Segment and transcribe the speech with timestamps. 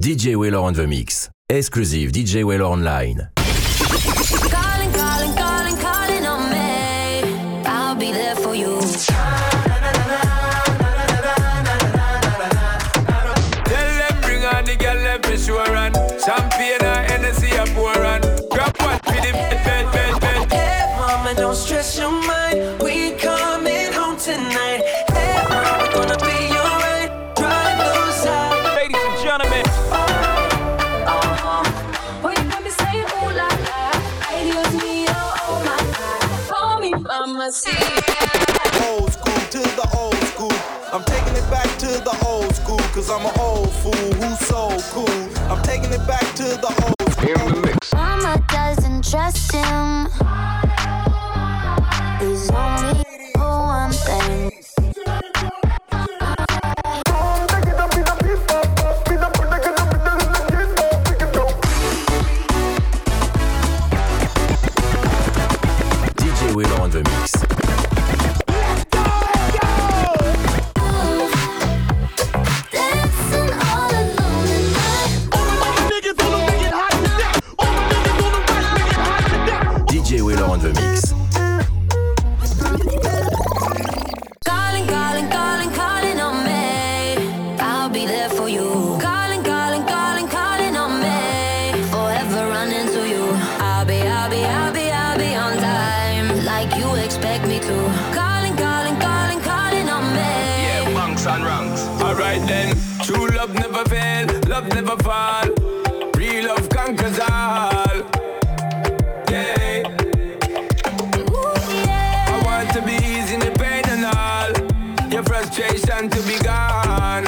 [0.00, 1.28] DJ Wheeler on the mix.
[1.50, 3.28] Exclusive DJ Wheeler online.
[43.12, 45.50] I'm an old fool who's so cool.
[45.50, 46.29] I'm taking it back
[116.08, 117.24] to be gone.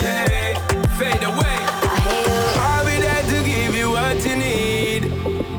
[0.00, 0.54] Yeah.
[0.96, 1.58] Fade away.
[2.62, 5.12] I'll be there to give you what you need.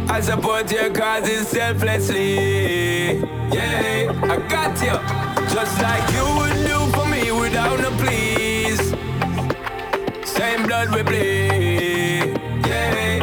[0.09, 3.17] I support your causes selflessly.
[3.51, 4.95] Yeah, I got you.
[5.53, 8.79] Just like you would do for me without a please.
[10.25, 12.39] Same blood we bleed.
[12.65, 13.19] Yeah.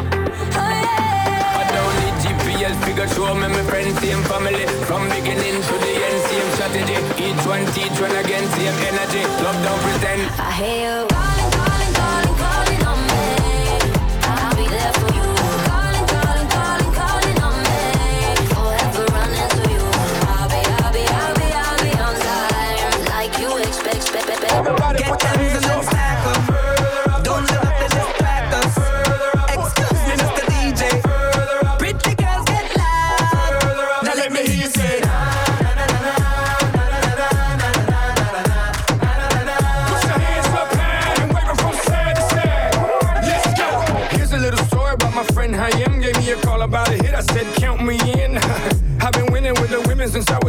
[0.53, 1.60] oh yeah.
[1.60, 4.66] I don't need GPS figure show me my friends, same family.
[4.84, 6.25] From beginning to the end,
[6.76, 7.25] strategy.
[7.25, 9.22] Each one teach one again, same energy.
[9.42, 10.31] Love don't pretend.
[10.38, 11.75] I hear you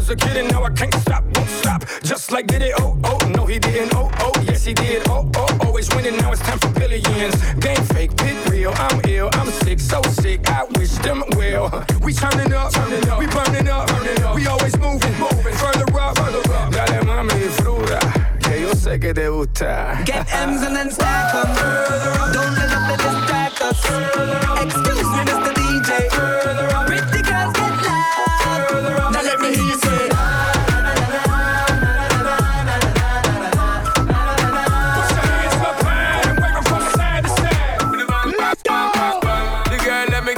[0.08, 1.84] was a kid, and now I can't stop, won't stop.
[2.04, 5.30] Just like did it, oh, oh, no, he didn't, oh, oh, yes, he did, oh,
[5.36, 7.36] oh, always winning, now it's time for billions.
[7.56, 11.86] Game fake, big real, I'm ill, I'm sick, so sick, I wish them well.
[12.02, 14.36] We turning up, turning up, we burning up, burning up.
[14.36, 16.72] We always moving, moving, further up, further up.
[16.72, 18.00] Dale mami, fruta,
[18.42, 20.02] que yo sé que te gusta.
[20.06, 21.50] Get M's and then stack 'em.
[22.34, 23.80] Don't let and distract us.
[24.64, 25.57] Excuse me, Mr.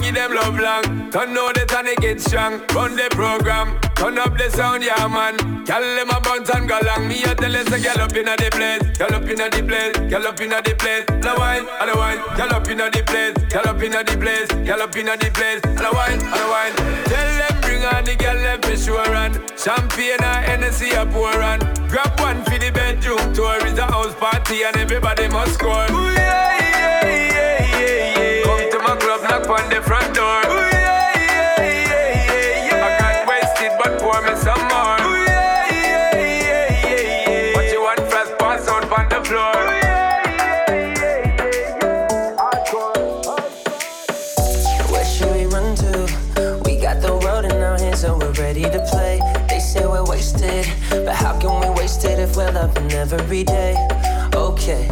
[0.09, 1.11] give them love long.
[1.11, 2.61] Turn know the tonic get strong.
[2.73, 3.79] Run the program.
[3.95, 5.65] Turn up the sound, yeah man.
[5.65, 7.07] Tell them a bounce and go long.
[7.07, 8.97] Me a tell us a girl up inna the place.
[8.97, 9.93] Girl up inna the place.
[10.09, 11.05] Girl up inna the place.
[11.05, 12.19] The wine, and the wine.
[12.37, 13.33] Girl up inna the place.
[13.53, 14.49] Girl up inna the place.
[14.67, 15.61] Girl up inna the place.
[15.63, 16.73] And the wine, and the wine.
[17.05, 19.33] Tell them bring on the girl let me show run.
[19.57, 21.59] Champagne and Hennessy a pour on.
[21.89, 23.57] Grab one for the bedroom tour.
[23.61, 25.85] It's a house party and everybody must score.
[25.91, 26.48] Ooh, yeah,
[29.49, 30.41] on the front door.
[30.45, 32.85] Ooh, yeah, yeah, yeah, yeah, yeah.
[32.85, 34.97] I got wasted, but pour me some more.
[35.01, 37.55] Ooh, yeah, yeah, yeah, yeah, yeah.
[37.55, 39.49] What you want first, pass out on the floor.
[39.57, 41.33] Ooh, yeah, yeah, yeah,
[41.81, 42.05] yeah.
[44.91, 46.61] Where should we run to?
[46.65, 49.19] We got the world in our hands, so we're ready to play.
[49.49, 53.75] They say we're wasted, but how can we waste it if we're loving every day?
[54.35, 54.87] Okay,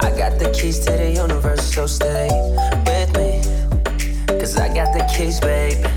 [0.00, 1.05] I got the keys to the
[5.26, 5.95] Keys, babe.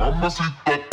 [0.00, 0.85] Ama basit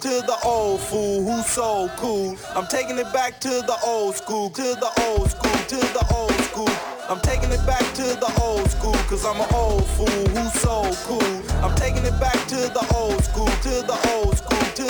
[0.00, 2.36] to the old fool who's so cool.
[2.54, 6.38] I'm taking it back to the old school, to the old school, to the old
[6.46, 6.70] school.
[7.08, 10.86] I'm taking it back to the old school, cause I'm an old fool who's so
[11.08, 11.42] cool.
[11.64, 14.86] I'm taking it back to the old school, to the old school, to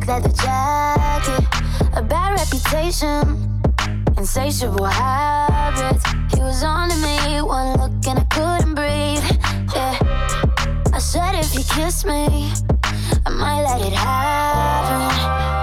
[0.00, 1.44] black leather jacket,
[1.94, 3.62] a bad reputation,
[4.16, 6.04] insatiable habits.
[6.34, 9.24] He was on to me, one look and I couldn't breathe.
[9.74, 9.98] Yeah.
[10.92, 12.52] I said if he kissed me,
[13.26, 15.59] I might let it happen.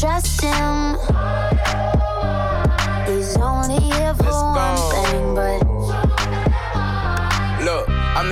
[0.00, 1.19] trust him.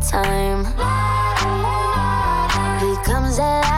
[0.00, 0.64] time.
[2.80, 3.69] He comes at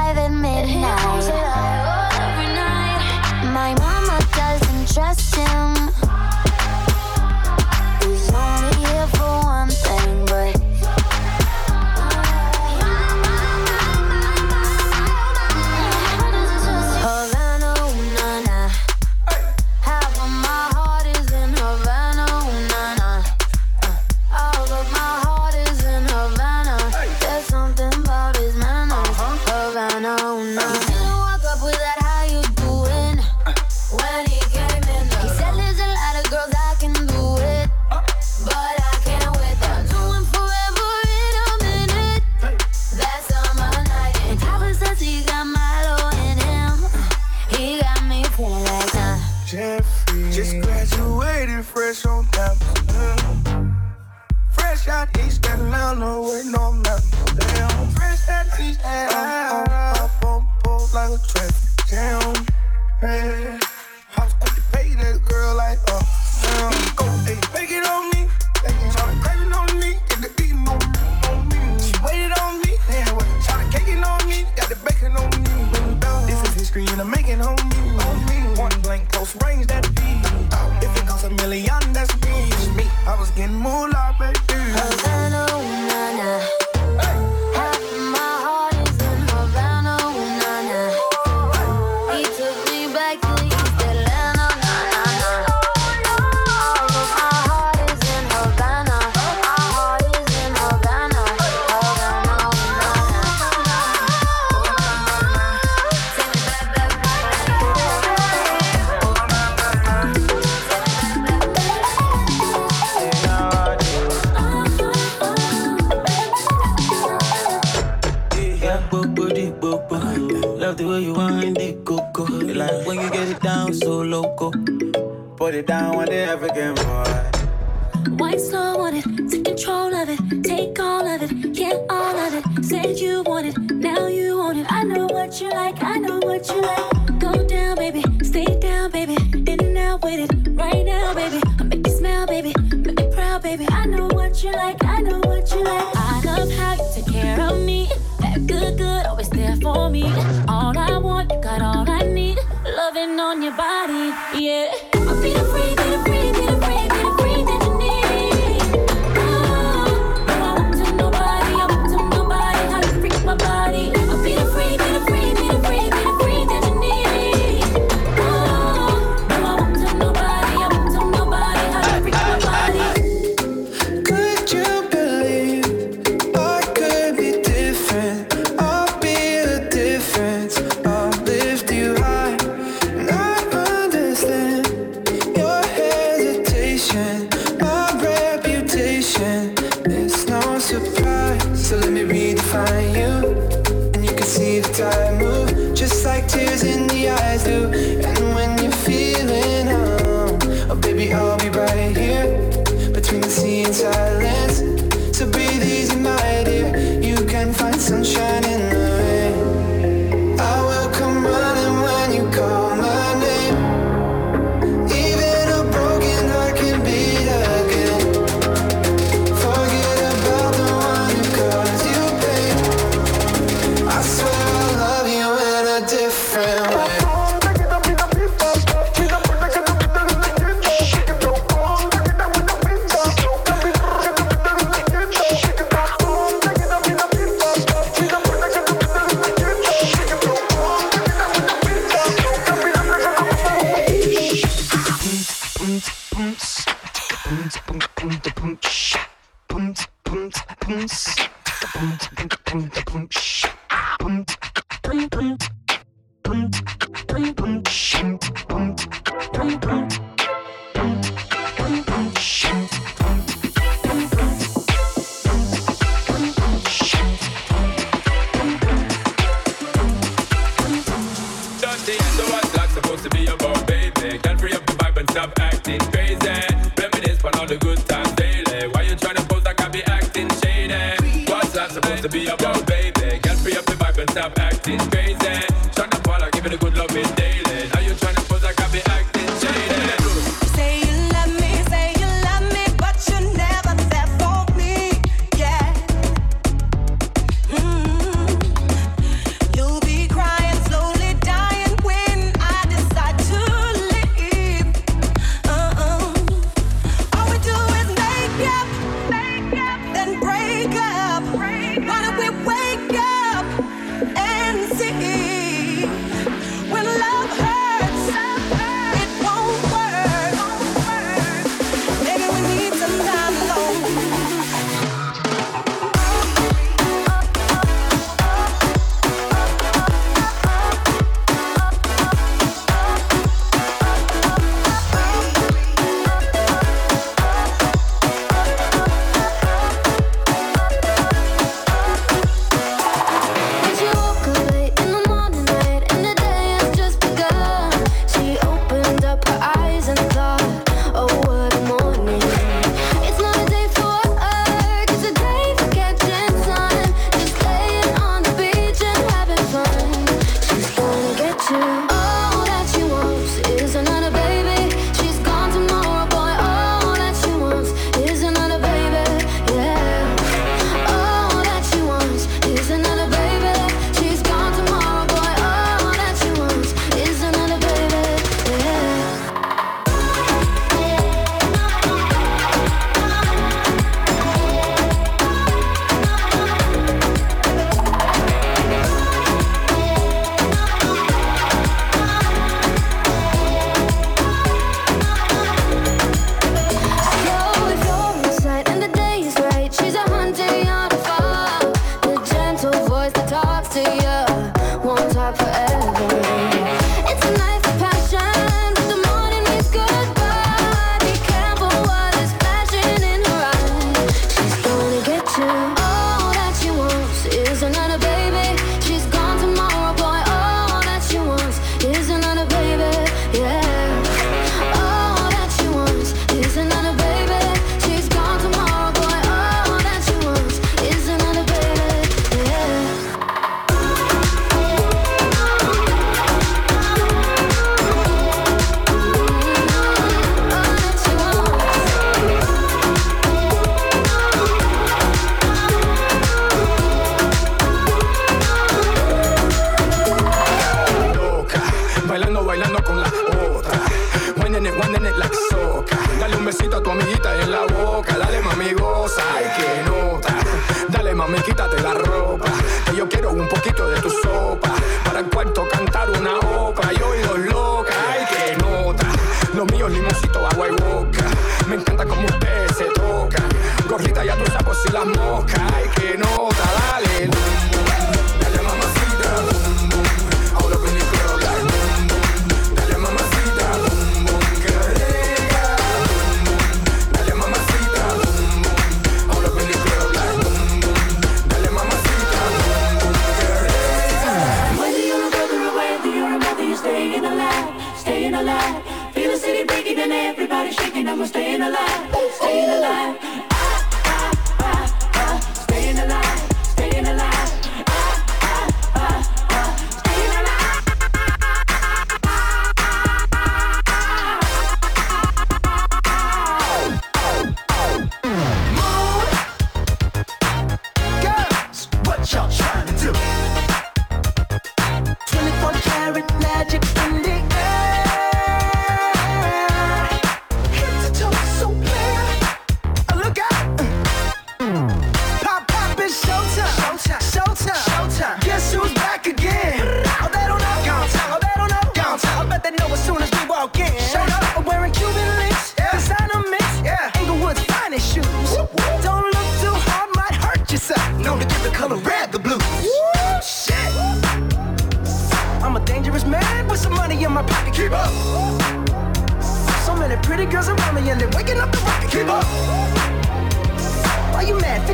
[203.72, 204.01] time.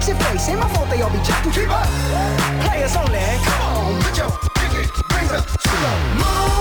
[0.09, 0.49] your face.
[0.49, 1.53] Ain't my fault they all be jacking.
[1.53, 1.87] Keep up.
[2.65, 3.21] Players only.
[3.45, 6.58] Come on, put your pinky rings up to the moon.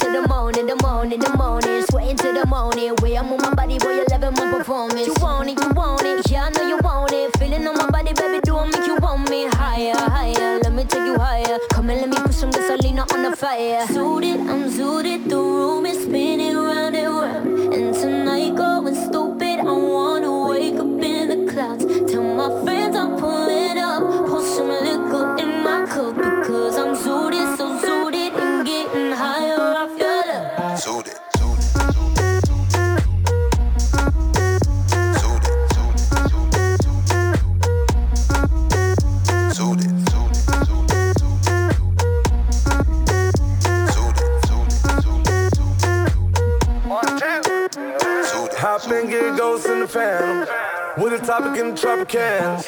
[0.00, 0.69] to the morning.
[49.90, 50.46] fam.
[51.02, 52.66] With a topic in the cans.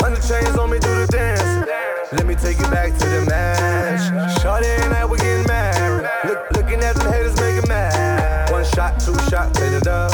[0.00, 1.68] Hundred chains on me, do the dance.
[2.12, 4.40] Let me take it back to the match.
[4.42, 6.08] Shorty and I, we getting married.
[6.26, 8.50] Look, looking at the haters, making mad.
[8.50, 10.10] One shot, two shot, take it up.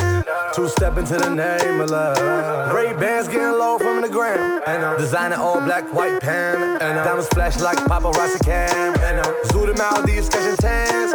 [0.54, 2.70] Two step into the name of love.
[2.70, 3.78] Great bands getting low
[4.20, 4.98] gram.
[4.98, 6.80] Designer all black, white pants.
[6.80, 8.94] Diamonds flash like paparazzi cam.
[9.50, 11.12] Zooted out, these sketching tans.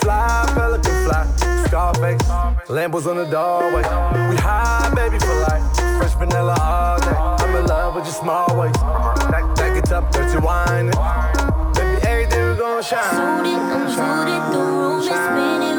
[0.00, 1.24] Fly, pelican fly.
[1.66, 2.22] Scarface,
[2.68, 3.82] Lambos on the doorway.
[4.30, 5.64] We high, baby, for life.
[5.98, 7.16] Fresh vanilla all day.
[7.42, 8.80] I'm in love with your small waist.
[9.32, 10.90] Back, back it up, dirty wine.
[11.74, 13.02] Baby, everything we gon' shine.
[13.10, 15.73] Suited, I'm suited, the room is spinning.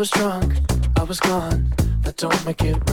[0.00, 0.54] was drunk,
[0.96, 1.74] I was gone.
[2.04, 2.89] That don't make it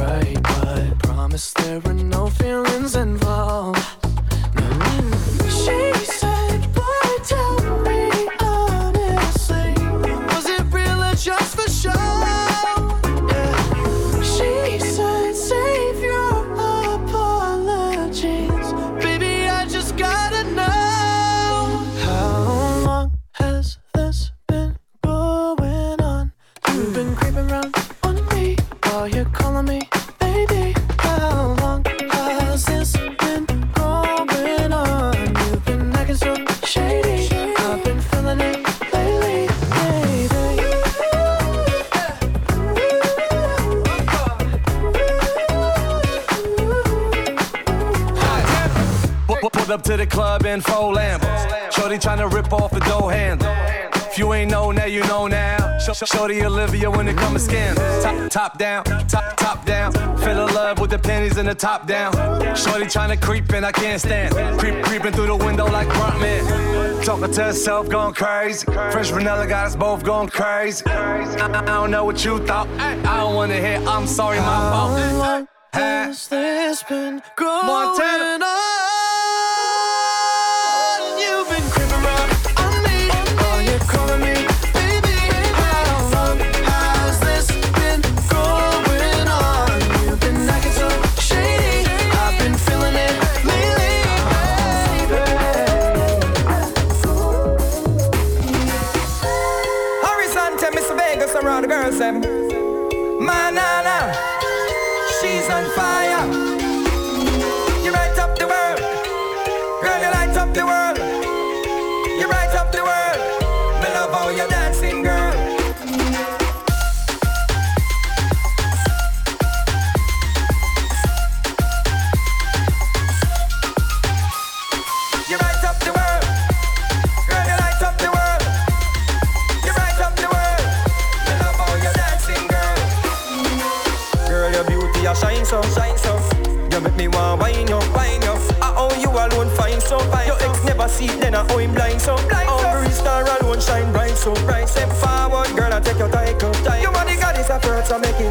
[50.07, 51.71] club in full Lambos.
[51.73, 53.47] Shorty trying to rip off the dough handle.
[54.09, 55.77] If you ain't know now, you know now.
[55.77, 58.03] Shorty Olivia when it comes to scandals.
[58.03, 59.91] Top, top down, top, top down.
[60.17, 62.13] Fill in love with the pennies and the top down.
[62.55, 64.33] Shorty trying to creep and I can't stand.
[64.59, 67.05] Creep, creeping through the window like frontman.
[67.05, 68.65] Talking to herself, going crazy.
[68.65, 70.83] Fresh vanilla got us both going crazy.
[70.87, 72.67] I, I don't know what you thought.
[72.79, 73.81] I don't wanna hear.
[73.87, 75.47] I'm sorry, my fault.
[75.73, 78.45] Has this been growing Montana.
[78.45, 78.86] on?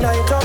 [0.00, 0.35] night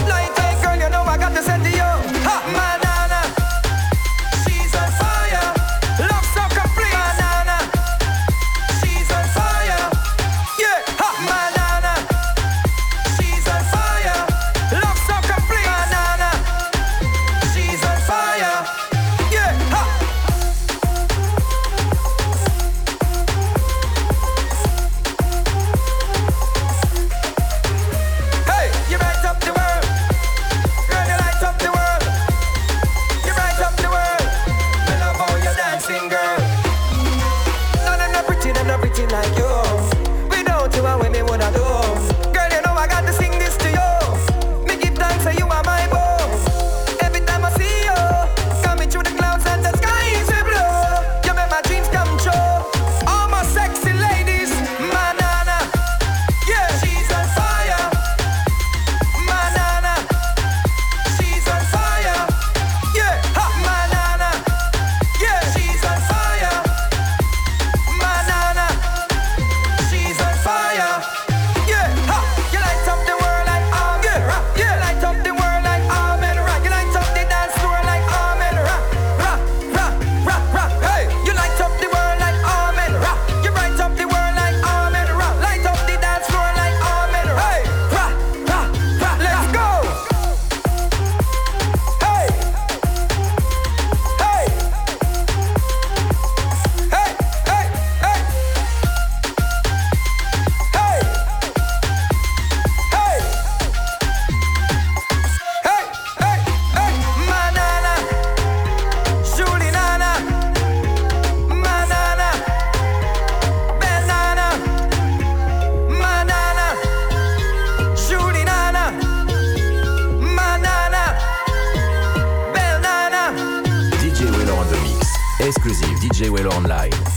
[125.52, 127.11] exclusive DJ Well Online.